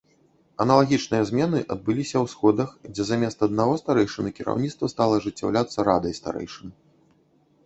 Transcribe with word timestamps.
Аналагічныя 0.63 1.25
змены 1.29 1.59
адбыліся 1.75 2.17
ў 2.23 2.31
сходах, 2.33 2.69
дзе 2.93 3.03
замест 3.11 3.45
аднаго 3.49 3.77
старэйшыны 3.83 4.29
кіраўніцтва 4.41 4.85
стала 4.95 5.13
ажыццяўляцца 5.23 5.79
радай 5.91 6.13
старэйшын. 6.23 6.69